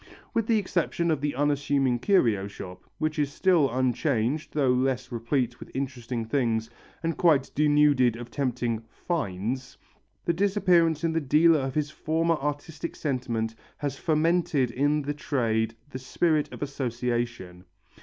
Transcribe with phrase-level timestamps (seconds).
[0.33, 5.59] With the exception of the unassuming curio shop, which is still unchanged though less replete
[5.59, 6.71] with interesting things
[7.03, 9.77] and quite denuded of tempting "finds,"
[10.25, 15.75] the disappearance in the dealer of his former artistic sentiment has fomented in the trade
[15.91, 17.65] the spirit of association.